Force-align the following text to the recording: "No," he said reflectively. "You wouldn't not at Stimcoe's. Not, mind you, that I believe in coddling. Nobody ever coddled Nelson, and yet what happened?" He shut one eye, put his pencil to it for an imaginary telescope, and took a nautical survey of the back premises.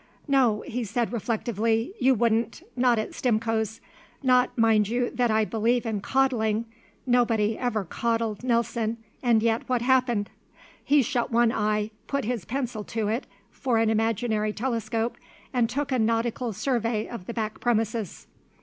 "No," 0.27 0.61
he 0.65 0.83
said 0.83 1.13
reflectively. 1.13 1.93
"You 1.99 2.15
wouldn't 2.15 2.63
not 2.75 2.97
at 2.97 3.13
Stimcoe's. 3.13 3.81
Not, 4.23 4.57
mind 4.57 4.87
you, 4.87 5.11
that 5.11 5.29
I 5.29 5.45
believe 5.45 5.85
in 5.85 6.01
coddling. 6.01 6.65
Nobody 7.05 7.55
ever 7.55 7.83
coddled 7.85 8.43
Nelson, 8.43 8.97
and 9.21 9.43
yet 9.43 9.61
what 9.69 9.83
happened?" 9.83 10.31
He 10.83 11.03
shut 11.03 11.31
one 11.31 11.51
eye, 11.51 11.91
put 12.07 12.25
his 12.25 12.45
pencil 12.45 12.83
to 12.85 13.09
it 13.09 13.27
for 13.51 13.77
an 13.77 13.91
imaginary 13.91 14.53
telescope, 14.53 15.17
and 15.53 15.69
took 15.69 15.91
a 15.91 15.99
nautical 15.99 16.51
survey 16.51 17.07
of 17.07 17.27
the 17.27 17.33
back 17.35 17.59
premises. 17.59 18.25